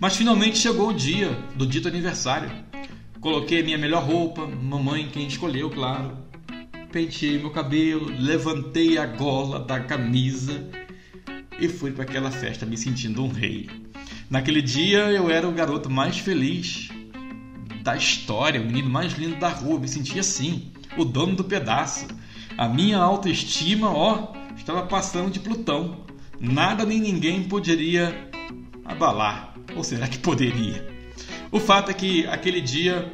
Mas 0.00 0.16
finalmente 0.16 0.58
chegou 0.58 0.88
o 0.88 0.94
dia 0.94 1.30
do 1.54 1.66
dito 1.66 1.88
aniversário. 1.88 2.50
Coloquei 3.20 3.62
minha 3.62 3.78
melhor 3.78 4.04
roupa, 4.04 4.46
mamãe 4.46 5.08
quem 5.12 5.26
escolheu, 5.26 5.70
claro. 5.70 6.16
Penteei 6.90 7.38
meu 7.38 7.50
cabelo, 7.50 8.06
levantei 8.18 8.98
a 8.98 9.06
gola 9.06 9.58
da 9.58 9.80
camisa 9.80 10.68
e 11.58 11.68
fui 11.68 11.90
para 11.90 12.04
aquela 12.04 12.30
festa 12.30 12.64
me 12.64 12.76
sentindo 12.76 13.24
um 13.24 13.28
rei. 13.28 13.68
Naquele 14.30 14.62
dia 14.62 15.10
eu 15.10 15.30
era 15.30 15.48
o 15.48 15.52
garoto 15.52 15.90
mais 15.90 16.18
feliz 16.18 16.88
da 17.84 17.94
história, 17.94 18.62
o 18.62 18.64
menino 18.64 18.88
mais 18.88 19.12
lindo 19.12 19.36
da 19.36 19.50
rua. 19.50 19.78
Me 19.78 19.86
sentia 19.86 20.22
assim, 20.22 20.72
o 20.96 21.04
dono 21.04 21.36
do 21.36 21.44
pedaço. 21.44 22.08
A 22.56 22.66
minha 22.66 22.98
autoestima, 22.98 23.90
ó, 23.90 24.32
estava 24.56 24.86
passando 24.86 25.30
de 25.30 25.38
Plutão. 25.38 26.06
Nada 26.40 26.86
nem 26.86 26.98
ninguém 26.98 27.44
poderia 27.44 28.30
abalar. 28.86 29.54
Ou 29.76 29.84
será 29.84 30.08
que 30.08 30.18
poderia? 30.18 30.88
O 31.52 31.60
fato 31.60 31.90
é 31.90 31.94
que 31.94 32.26
aquele 32.26 32.62
dia, 32.62 33.12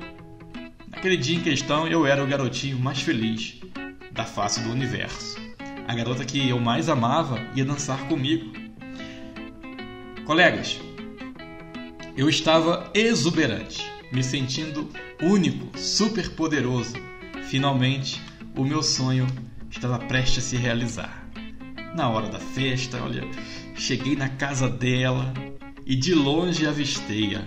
naquele 0.88 1.16
dia 1.16 1.36
em 1.36 1.42
questão, 1.42 1.88
eu 1.88 2.06
era 2.06 2.22
o 2.22 2.26
garotinho 2.26 2.78
mais 2.78 3.00
feliz 3.00 3.56
da 4.12 4.24
face 4.24 4.60
do 4.60 4.70
universo. 4.70 5.36
A 5.88 5.94
garota 5.94 6.24
que 6.24 6.48
eu 6.48 6.60
mais 6.60 6.88
amava 6.88 7.40
ia 7.56 7.64
dançar 7.64 8.06
comigo. 8.06 8.52
Colegas, 10.24 10.78
eu 12.16 12.28
estava 12.28 12.88
exuberante 12.94 13.89
me 14.12 14.22
sentindo 14.22 14.88
único, 15.22 15.78
super 15.78 16.30
poderoso. 16.30 16.94
Finalmente, 17.48 18.20
o 18.56 18.64
meu 18.64 18.82
sonho 18.82 19.26
estava 19.70 19.98
prestes 19.98 20.38
a 20.38 20.48
se 20.48 20.56
realizar. 20.56 21.28
Na 21.94 22.08
hora 22.08 22.28
da 22.28 22.38
festa, 22.38 23.02
olha, 23.02 23.24
cheguei 23.74 24.16
na 24.16 24.28
casa 24.28 24.68
dela 24.68 25.32
e 25.86 25.94
de 25.96 26.14
longe 26.14 26.66
avistei-a. 26.66 27.42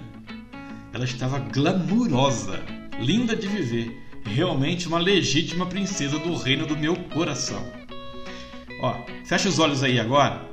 Ela 0.94 1.06
estava 1.06 1.40
glamurosa, 1.40 2.64
linda 3.00 3.36
de 3.36 3.48
viver, 3.48 3.98
realmente 4.26 4.88
uma 4.88 5.00
legítima 5.00 5.66
princesa 5.66 6.20
do 6.20 6.36
reino 6.36 6.66
do 6.66 6.78
meu 6.78 6.96
coração. 6.96 7.64
Ó, 8.82 8.94
fecha 9.26 9.50
os 9.50 9.60
olhos 9.60 9.82
aí 9.82 10.00
agora, 10.00 10.50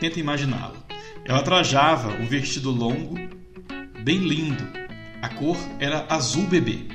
tenta 0.00 0.18
imaginá-la. 0.18 0.84
Ela 1.24 1.42
trajava 1.42 2.08
um 2.20 2.26
vestido 2.26 2.70
longo, 2.70 3.14
bem 4.02 4.18
lindo, 4.18 4.83
a 5.24 5.28
cor 5.30 5.56
era 5.80 6.04
azul 6.10 6.46
bebê. 6.46 6.86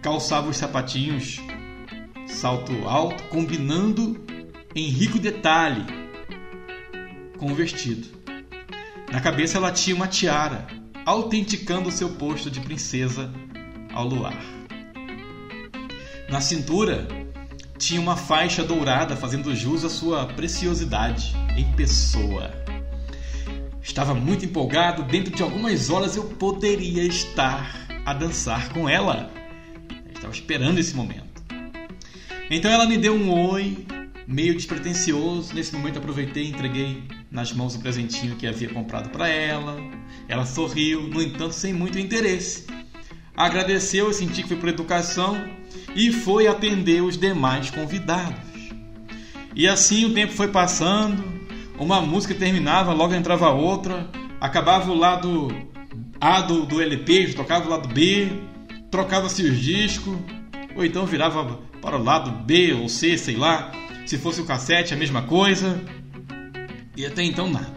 Calçava 0.00 0.48
os 0.48 0.56
sapatinhos 0.56 1.38
salto 2.26 2.72
alto, 2.88 3.22
combinando 3.24 4.24
em 4.74 4.88
rico 4.88 5.18
detalhe 5.18 5.84
com 7.36 7.52
o 7.52 7.54
vestido. 7.54 8.08
Na 9.12 9.20
cabeça 9.20 9.58
ela 9.58 9.70
tinha 9.70 9.94
uma 9.94 10.08
tiara, 10.08 10.66
autenticando 11.04 11.90
seu 11.90 12.08
posto 12.08 12.50
de 12.50 12.60
princesa 12.60 13.30
ao 13.92 14.06
luar. 14.06 14.42
Na 16.30 16.40
cintura 16.40 17.06
tinha 17.76 18.00
uma 18.00 18.16
faixa 18.16 18.64
dourada 18.64 19.14
fazendo 19.14 19.54
jus 19.54 19.84
à 19.84 19.90
sua 19.90 20.24
preciosidade 20.24 21.34
em 21.54 21.70
pessoa. 21.72 22.50
Estava 23.84 24.14
muito 24.14 24.46
empolgado, 24.46 25.02
dentro 25.02 25.30
de 25.30 25.42
algumas 25.42 25.90
horas 25.90 26.16
eu 26.16 26.24
poderia 26.24 27.04
estar 27.04 27.86
a 28.06 28.14
dançar 28.14 28.70
com 28.70 28.88
ela. 28.88 29.30
Eu 30.06 30.12
estava 30.14 30.32
esperando 30.32 30.78
esse 30.78 30.96
momento. 30.96 31.44
Então 32.50 32.70
ela 32.70 32.86
me 32.86 32.96
deu 32.96 33.14
um 33.14 33.30
oi, 33.30 33.86
meio 34.26 34.54
despretensioso. 34.54 35.54
Nesse 35.54 35.76
momento 35.76 35.98
aproveitei 35.98 36.44
e 36.44 36.48
entreguei 36.48 37.02
nas 37.30 37.52
mãos 37.52 37.76
o 37.76 37.78
presentinho 37.78 38.36
que 38.36 38.46
havia 38.46 38.70
comprado 38.70 39.10
para 39.10 39.28
ela. 39.28 39.76
Ela 40.28 40.46
sorriu, 40.46 41.02
no 41.02 41.22
entanto, 41.22 41.54
sem 41.54 41.74
muito 41.74 41.98
interesse. 41.98 42.66
Agradeceu, 43.36 44.06
eu 44.06 44.14
senti 44.14 44.42
que 44.42 44.48
foi 44.48 44.56
por 44.56 44.70
educação 44.70 45.36
e 45.94 46.10
foi 46.10 46.46
atender 46.46 47.02
os 47.02 47.18
demais 47.18 47.70
convidados. 47.70 48.40
E 49.54 49.68
assim 49.68 50.06
o 50.06 50.14
tempo 50.14 50.32
foi 50.32 50.48
passando, 50.48 51.43
uma 51.78 52.00
música 52.00 52.34
terminava, 52.34 52.92
logo 52.92 53.14
entrava 53.14 53.50
outra, 53.50 54.08
acabava 54.40 54.90
o 54.90 54.94
lado 54.94 55.48
A 56.20 56.40
do, 56.40 56.64
do 56.64 56.80
LP, 56.80 57.34
tocava 57.34 57.66
o 57.66 57.70
lado 57.70 57.88
B, 57.88 58.28
trocava-se 58.90 59.42
os 59.42 59.58
discos, 59.58 60.16
ou 60.76 60.84
então 60.84 61.06
virava 61.06 61.58
para 61.80 61.98
o 61.98 62.02
lado 62.02 62.30
B 62.30 62.72
ou 62.72 62.88
C, 62.88 63.18
sei 63.18 63.36
lá. 63.36 63.72
Se 64.06 64.18
fosse 64.18 64.40
o 64.40 64.44
cassete, 64.44 64.92
a 64.92 64.96
mesma 64.96 65.22
coisa. 65.22 65.80
E 66.96 67.04
até 67.06 67.22
então 67.22 67.50
nada. 67.50 67.72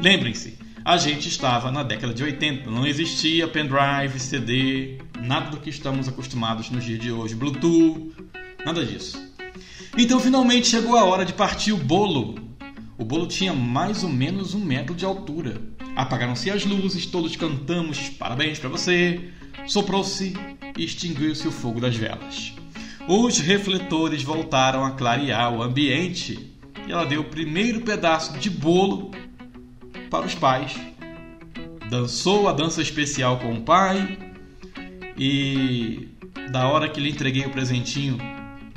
Lembrem-se, 0.00 0.58
a 0.84 0.96
gente 0.96 1.28
estava 1.28 1.70
na 1.70 1.82
década 1.82 2.12
de 2.12 2.22
80, 2.22 2.70
não 2.70 2.86
existia 2.86 3.46
pendrive, 3.46 4.18
CD, 4.18 4.98
nada 5.20 5.50
do 5.50 5.58
que 5.58 5.70
estamos 5.70 6.08
acostumados 6.08 6.70
nos 6.70 6.84
dias 6.84 6.98
de 6.98 7.12
hoje, 7.12 7.34
Bluetooth, 7.34 8.12
nada 8.64 8.84
disso. 8.84 9.30
Então 9.96 10.18
finalmente 10.18 10.68
chegou 10.68 10.96
a 10.96 11.04
hora 11.04 11.24
de 11.24 11.32
partir 11.32 11.72
o 11.72 11.76
bolo 11.76 12.49
o 13.00 13.04
bolo 13.04 13.26
tinha 13.26 13.54
mais 13.54 14.04
ou 14.04 14.10
menos 14.10 14.52
um 14.52 14.62
metro 14.62 14.94
de 14.94 15.06
altura. 15.06 15.58
Apagaram-se 15.96 16.50
as 16.50 16.66
luzes, 16.66 17.06
todos 17.06 17.34
cantamos 17.34 18.10
parabéns 18.10 18.58
para 18.58 18.68
você. 18.68 19.30
Soprou-se 19.66 20.34
e 20.76 20.84
extinguiu-se 20.84 21.48
o 21.48 21.50
fogo 21.50 21.80
das 21.80 21.96
velas. 21.96 22.52
Os 23.08 23.38
refletores 23.38 24.22
voltaram 24.22 24.84
a 24.84 24.90
clarear 24.90 25.50
o 25.50 25.62
ambiente 25.62 26.54
e 26.86 26.92
ela 26.92 27.06
deu 27.06 27.22
o 27.22 27.24
primeiro 27.24 27.80
pedaço 27.80 28.38
de 28.38 28.50
bolo 28.50 29.12
para 30.10 30.26
os 30.26 30.34
pais. 30.34 30.78
Dançou 31.88 32.50
a 32.50 32.52
dança 32.52 32.82
especial 32.82 33.38
com 33.38 33.54
o 33.54 33.62
pai 33.62 34.18
e 35.16 36.06
da 36.52 36.68
hora 36.68 36.86
que 36.86 37.00
lhe 37.00 37.08
entreguei 37.08 37.46
o 37.46 37.50
presentinho 37.50 38.18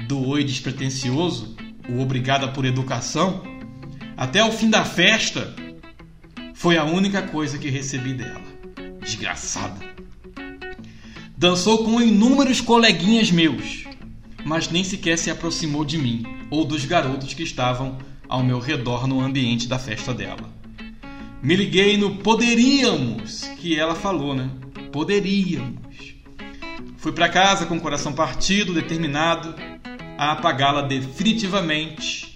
do 0.07 0.25
oi 0.25 0.45
despretensioso, 0.45 1.57
o 1.89 1.99
obrigada 1.99 2.47
por 2.47 2.63
educação, 2.63 3.52
até 4.15 4.43
o 4.43 4.51
fim 4.51 4.69
da 4.69 4.85
festa, 4.85 5.53
foi 6.53 6.77
a 6.77 6.83
única 6.83 7.21
coisa 7.21 7.57
que 7.57 7.69
recebi 7.69 8.13
dela. 8.13 8.41
Desgraçada. 9.01 9.93
Dançou 11.37 11.83
com 11.83 12.01
inúmeros 12.01 12.61
coleguinhas 12.61 13.31
meus, 13.31 13.83
mas 14.45 14.69
nem 14.69 14.83
sequer 14.83 15.17
se 15.17 15.29
aproximou 15.29 15.83
de 15.83 15.97
mim 15.97 16.23
ou 16.49 16.63
dos 16.63 16.85
garotos 16.85 17.33
que 17.33 17.43
estavam 17.43 17.97
ao 18.29 18.43
meu 18.43 18.59
redor 18.59 19.07
no 19.07 19.19
ambiente 19.19 19.67
da 19.67 19.77
festa 19.77 20.13
dela. 20.13 20.49
Me 21.41 21.55
liguei 21.55 21.97
no 21.97 22.15
poderíamos 22.17 23.41
que 23.59 23.77
ela 23.77 23.95
falou, 23.95 24.33
né? 24.33 24.49
Poderíamos. 24.91 26.15
Fui 26.97 27.11
para 27.11 27.27
casa 27.27 27.65
com 27.65 27.75
o 27.75 27.81
coração 27.81 28.13
partido, 28.13 28.73
determinado 28.73 29.53
a 30.17 30.31
apagá-la 30.31 30.83
definitivamente 30.83 32.32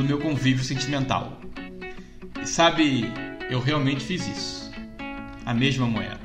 do 0.00 0.04
meu 0.04 0.18
convívio 0.18 0.64
sentimental. 0.64 1.38
E 2.42 2.46
sabe, 2.46 3.12
eu 3.50 3.60
realmente 3.60 4.02
fiz 4.02 4.26
isso. 4.26 4.70
A 5.44 5.52
mesma 5.52 5.86
moeda. 5.86 6.18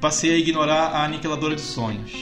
Passei 0.00 0.32
a 0.32 0.38
ignorar 0.38 0.88
a 0.88 1.04
aniquiladora 1.04 1.54
de 1.54 1.60
sonhos. 1.60 2.12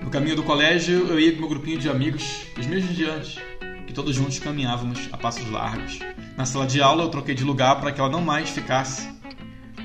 No 0.00 0.08
caminho 0.08 0.36
do 0.36 0.42
colégio, 0.42 1.06
eu 1.08 1.18
ia 1.18 1.32
com 1.32 1.40
meu 1.40 1.48
grupinho 1.48 1.78
de 1.78 1.88
amigos, 1.88 2.46
os 2.56 2.66
mesmos 2.66 2.94
de 2.94 3.04
antes, 3.04 3.38
que 3.86 3.92
todos 3.92 4.14
juntos 4.14 4.38
caminhávamos 4.38 5.08
a 5.10 5.16
passos 5.16 5.48
largos. 5.50 5.98
Na 6.36 6.46
sala 6.46 6.66
de 6.66 6.80
aula, 6.80 7.02
eu 7.02 7.08
troquei 7.08 7.34
de 7.34 7.44
lugar 7.44 7.80
para 7.80 7.90
que 7.90 8.00
ela 8.00 8.08
não 8.08 8.22
mais 8.22 8.50
ficasse 8.50 9.08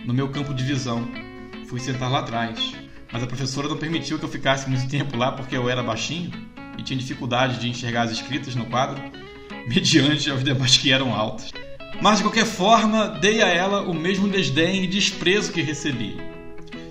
no 0.05 0.13
meu 0.13 0.29
campo 0.29 0.53
de 0.53 0.63
visão. 0.63 1.07
Fui 1.67 1.79
sentar 1.79 2.11
lá 2.11 2.19
atrás, 2.19 2.73
mas 3.11 3.23
a 3.23 3.27
professora 3.27 3.67
não 3.67 3.77
permitiu 3.77 4.19
que 4.19 4.25
eu 4.25 4.29
ficasse 4.29 4.69
muito 4.69 4.87
tempo 4.87 5.17
lá 5.17 5.31
porque 5.31 5.57
eu 5.57 5.67
era 5.67 5.81
baixinho 5.81 6.31
e 6.77 6.83
tinha 6.83 6.99
dificuldade 6.99 7.59
de 7.59 7.67
enxergar 7.67 8.03
as 8.03 8.11
escritas 8.11 8.55
no 8.55 8.65
quadro, 8.67 9.01
mediante 9.67 10.31
aos 10.31 10.43
demais 10.43 10.77
que 10.77 10.91
eram 10.91 11.13
altos. 11.13 11.51
Mas 12.01 12.17
de 12.17 12.23
qualquer 12.23 12.45
forma, 12.45 13.07
dei 13.07 13.41
a 13.41 13.47
ela 13.47 13.81
o 13.81 13.93
mesmo 13.93 14.27
desdém 14.27 14.83
e 14.83 14.87
desprezo 14.87 15.51
que 15.51 15.61
recebi. 15.61 16.17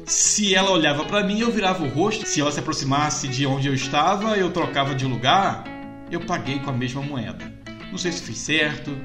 Se 0.04 0.54
ela 0.54 0.71
olhava 0.71 1.04
para 1.04 1.25
mim, 1.25 1.40
eu 1.40 1.50
virava 1.50 1.83
o 1.85 1.88
rosto. 1.88 2.26
Se 2.26 2.40
ela 2.40 2.52
se 2.52 2.61
aproximasse 2.61 3.26
de 3.26 3.47
onde 3.47 3.68
eu 3.68 3.75
estava, 3.75 4.37
eu 4.37 4.50
trocava 4.50 4.95
de 4.95 5.04
lugar. 5.04 5.64
Eu 6.11 6.21
paguei 6.21 6.59
com 6.61 6.71
a 6.71 6.73
mesma 6.73 7.02
moeda. 7.02 7.52
Não 7.90 7.99
sei 7.99 8.12
se 8.12 8.23
fiz 8.23 8.38
certo 8.38 8.97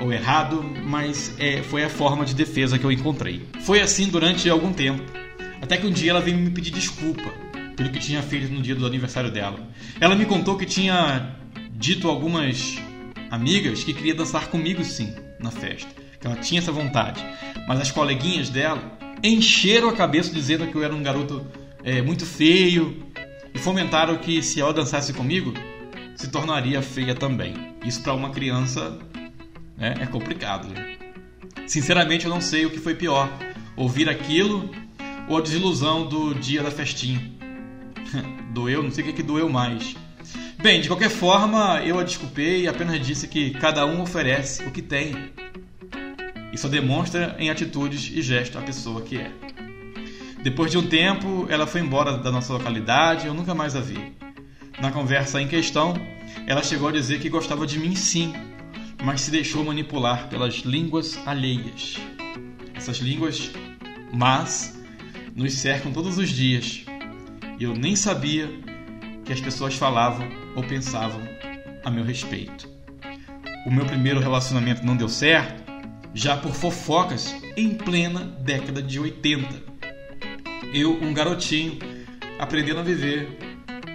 ou 0.00 0.12
errado, 0.12 0.62
mas 0.84 1.34
é, 1.38 1.62
foi 1.62 1.84
a 1.84 1.88
forma 1.88 2.24
de 2.24 2.34
defesa 2.34 2.78
que 2.78 2.84
eu 2.84 2.92
encontrei. 2.92 3.46
Foi 3.60 3.80
assim 3.80 4.08
durante 4.08 4.48
algum 4.48 4.72
tempo, 4.72 5.02
até 5.60 5.76
que 5.76 5.86
um 5.86 5.90
dia 5.90 6.10
ela 6.10 6.20
veio 6.20 6.38
me 6.38 6.50
pedir 6.50 6.70
desculpa 6.70 7.30
pelo 7.76 7.90
que 7.90 7.98
tinha 7.98 8.22
feito 8.22 8.52
no 8.52 8.62
dia 8.62 8.74
do 8.74 8.86
aniversário 8.86 9.30
dela. 9.30 9.58
Ela 10.00 10.14
me 10.14 10.24
contou 10.24 10.56
que 10.56 10.64
tinha 10.64 11.36
dito 11.80 12.06
a 12.06 12.10
algumas 12.10 12.76
amigas 13.30 13.82
que 13.82 13.94
queria 13.94 14.14
dançar 14.14 14.48
comigo 14.48 14.84
sim 14.84 15.14
na 15.38 15.50
festa, 15.50 15.88
que 16.20 16.26
ela 16.26 16.36
tinha 16.36 16.60
essa 16.60 16.70
vontade, 16.70 17.24
mas 17.66 17.80
as 17.80 17.90
coleguinhas 17.90 18.50
dela 18.50 18.98
encheram 19.24 19.88
a 19.88 19.96
cabeça 19.96 20.30
dizendo 20.30 20.66
que 20.66 20.74
eu 20.74 20.84
era 20.84 20.94
um 20.94 21.02
garoto 21.02 21.44
é, 21.82 22.02
muito 22.02 22.26
feio 22.26 23.02
e 23.54 23.58
fomentaram 23.58 24.18
que 24.18 24.42
se 24.42 24.60
ela 24.60 24.74
dançasse 24.74 25.14
comigo 25.14 25.54
se 26.14 26.28
tornaria 26.28 26.82
feia 26.82 27.14
também. 27.14 27.54
Isso 27.82 28.02
para 28.02 28.12
uma 28.12 28.28
criança 28.28 28.98
né, 29.74 29.94
é 30.00 30.06
complicado. 30.06 30.68
Né? 30.68 30.96
Sinceramente, 31.66 32.26
eu 32.26 32.30
não 32.30 32.42
sei 32.42 32.66
o 32.66 32.70
que 32.70 32.78
foi 32.78 32.94
pior: 32.94 33.30
ouvir 33.74 34.06
aquilo 34.06 34.70
ou 35.26 35.38
a 35.38 35.40
desilusão 35.40 36.06
do 36.06 36.34
dia 36.34 36.62
da 36.62 36.70
festinha. 36.70 37.20
doeu, 38.52 38.82
não 38.82 38.90
sei 38.90 39.02
o 39.02 39.06
que, 39.06 39.14
que 39.14 39.22
doeu 39.22 39.48
mais. 39.48 39.96
Bem, 40.62 40.82
de 40.82 40.88
qualquer 40.88 41.08
forma, 41.08 41.80
eu 41.82 41.98
a 41.98 42.04
desculpei 42.04 42.64
e 42.64 42.68
apenas 42.68 43.00
disse 43.04 43.26
que 43.26 43.50
cada 43.52 43.86
um 43.86 44.02
oferece 44.02 44.62
o 44.64 44.70
que 44.70 44.82
tem. 44.82 45.32
E 46.52 46.58
só 46.58 46.68
demonstra 46.68 47.34
em 47.38 47.48
atitudes 47.48 48.10
e 48.12 48.20
gestos 48.20 48.60
a 48.60 48.64
pessoa 48.64 49.00
que 49.00 49.16
é. 49.16 49.30
Depois 50.42 50.70
de 50.70 50.76
um 50.76 50.86
tempo, 50.86 51.46
ela 51.48 51.66
foi 51.66 51.80
embora 51.80 52.18
da 52.18 52.30
nossa 52.30 52.52
localidade 52.52 53.24
e 53.24 53.28
eu 53.28 53.34
nunca 53.34 53.54
mais 53.54 53.74
a 53.74 53.80
vi. 53.80 54.14
Na 54.78 54.92
conversa 54.92 55.40
em 55.40 55.48
questão, 55.48 55.94
ela 56.46 56.62
chegou 56.62 56.88
a 56.88 56.92
dizer 56.92 57.20
que 57.20 57.30
gostava 57.30 57.66
de 57.66 57.78
mim 57.78 57.94
sim, 57.94 58.34
mas 59.02 59.22
se 59.22 59.30
deixou 59.30 59.64
manipular 59.64 60.28
pelas 60.28 60.56
línguas 60.56 61.18
alheias. 61.26 61.96
Essas 62.74 62.98
línguas, 62.98 63.50
mas, 64.12 64.78
nos 65.34 65.54
cercam 65.54 65.90
todos 65.90 66.18
os 66.18 66.28
dias 66.28 66.84
eu 67.60 67.74
nem 67.74 67.94
sabia 67.94 68.50
que 69.24 69.32
as 69.32 69.40
pessoas 69.40 69.74
falavam 69.74 70.28
ou 70.54 70.62
pensavam 70.62 71.20
a 71.84 71.90
meu 71.90 72.04
respeito. 72.04 72.68
O 73.66 73.70
meu 73.70 73.84
primeiro 73.84 74.20
relacionamento 74.20 74.84
não 74.84 74.96
deu 74.96 75.08
certo, 75.08 75.62
já 76.14 76.36
por 76.36 76.52
fofocas 76.52 77.34
em 77.56 77.74
plena 77.74 78.20
década 78.40 78.82
de 78.82 78.98
80. 78.98 79.70
Eu, 80.72 80.92
um 81.02 81.12
garotinho, 81.12 81.78
aprendendo 82.38 82.80
a 82.80 82.82
viver, 82.82 83.38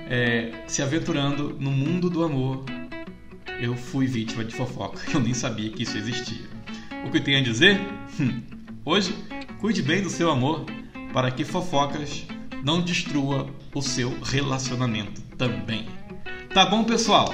é, 0.09 0.51
se 0.67 0.81
aventurando 0.81 1.55
no 1.59 1.71
mundo 1.71 2.09
do 2.09 2.23
amor, 2.23 2.63
eu 3.59 3.75
fui 3.75 4.05
vítima 4.05 4.43
de 4.43 4.53
fofoca. 4.53 4.99
Eu 5.13 5.19
nem 5.19 5.33
sabia 5.33 5.69
que 5.69 5.83
isso 5.83 5.97
existia. 5.97 6.45
O 7.05 7.11
que 7.11 7.17
eu 7.17 7.23
tenho 7.23 7.39
a 7.39 7.43
dizer? 7.43 7.79
Hum, 8.19 8.41
hoje, 8.83 9.15
cuide 9.59 9.81
bem 9.81 10.01
do 10.01 10.09
seu 10.09 10.29
amor 10.29 10.65
para 11.13 11.31
que 11.31 11.45
fofocas 11.45 12.25
não 12.65 12.81
destrua 12.81 13.47
o 13.75 13.81
seu 13.81 14.17
relacionamento 14.23 15.21
também. 15.37 15.85
Tá 16.51 16.65
bom, 16.65 16.83
pessoal? 16.83 17.31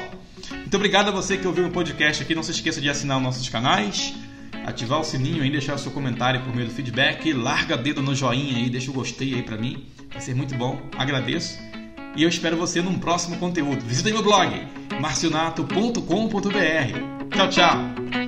Muito 0.51 0.75
obrigado 0.75 1.07
a 1.07 1.11
você 1.11 1.37
que 1.37 1.47
ouviu 1.47 1.67
o 1.67 1.71
podcast 1.71 2.21
aqui. 2.21 2.35
Não 2.35 2.43
se 2.43 2.51
esqueça 2.51 2.81
de 2.81 2.89
assinar 2.89 3.15
os 3.15 3.23
nossos 3.23 3.47
canais, 3.47 4.13
ativar 4.65 4.99
o 4.99 5.05
sininho 5.05 5.41
aí, 5.41 5.49
deixar 5.49 5.75
o 5.75 5.79
seu 5.79 5.91
comentário 5.91 6.41
por 6.41 6.53
meio 6.53 6.67
do 6.67 6.73
feedback, 6.73 7.31
larga 7.31 7.77
dedo 7.77 8.01
no 8.01 8.13
joinha 8.13 8.57
aí, 8.57 8.69
deixa 8.69 8.91
o 8.91 8.93
gostei 8.93 9.35
aí 9.35 9.41
para 9.41 9.57
mim. 9.57 9.85
Vai 10.11 10.21
ser 10.21 10.35
muito 10.35 10.53
bom. 10.55 10.81
Agradeço. 10.97 11.57
E 12.17 12.23
eu 12.23 12.29
espero 12.29 12.57
você 12.57 12.81
num 12.81 12.99
próximo 12.99 13.37
conteúdo. 13.37 13.85
Visite 13.85 14.11
meu 14.11 14.21
blog 14.21 14.67
marcionato.com.br. 14.99 17.31
Tchau, 17.33 17.49
tchau. 17.49 18.20